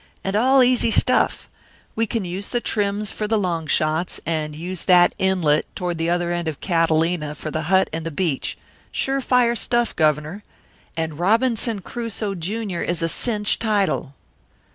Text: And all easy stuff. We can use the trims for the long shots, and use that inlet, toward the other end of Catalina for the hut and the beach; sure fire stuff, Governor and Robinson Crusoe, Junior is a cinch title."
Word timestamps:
And 0.23 0.35
all 0.35 0.63
easy 0.63 0.89
stuff. 0.89 1.47
We 1.95 2.07
can 2.07 2.25
use 2.25 2.49
the 2.49 2.59
trims 2.59 3.11
for 3.11 3.27
the 3.27 3.37
long 3.37 3.67
shots, 3.67 4.19
and 4.25 4.55
use 4.55 4.85
that 4.85 5.13
inlet, 5.19 5.67
toward 5.75 5.99
the 5.99 6.09
other 6.09 6.31
end 6.31 6.47
of 6.47 6.59
Catalina 6.59 7.35
for 7.35 7.51
the 7.51 7.61
hut 7.69 7.87
and 7.93 8.03
the 8.03 8.09
beach; 8.09 8.57
sure 8.91 9.21
fire 9.21 9.55
stuff, 9.55 9.95
Governor 9.95 10.43
and 10.97 11.19
Robinson 11.19 11.81
Crusoe, 11.81 12.33
Junior 12.33 12.81
is 12.81 13.03
a 13.03 13.07
cinch 13.09 13.59
title." 13.59 14.15